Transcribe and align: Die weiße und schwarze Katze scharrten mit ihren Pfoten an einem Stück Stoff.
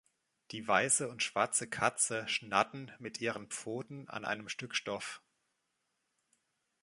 Die 0.49 0.67
weiße 0.67 1.07
und 1.07 1.21
schwarze 1.21 1.69
Katze 1.69 2.27
scharrten 2.27 2.91
mit 2.97 3.21
ihren 3.21 3.49
Pfoten 3.51 4.09
an 4.09 4.25
einem 4.25 4.49
Stück 4.49 4.73
Stoff. 4.73 5.21